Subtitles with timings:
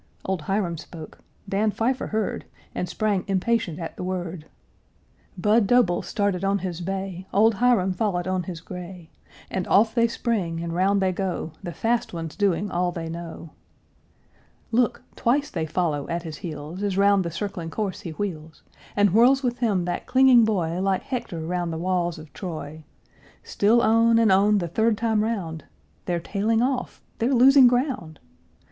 [0.25, 1.19] Old Hiram spoke.
[1.47, 4.47] Dan Pfeiffer heard, And sprang impatient at the word;
[5.37, 9.11] Budd Doble started on his bay, Old Hiram followed on his gray,
[9.51, 13.51] And off they spring, and round they go, The fast ones doing "all they know."
[14.71, 15.03] Look!
[15.15, 18.63] twice they follow at his heels, As round the circling course he wheels,
[18.95, 22.85] And whirls with him that clinging boy Like Hector round the walls of Troy;
[23.43, 25.65] Still on, and on, the third time round!
[26.05, 27.03] They're tailing off!
[27.19, 28.17] they're losing ground!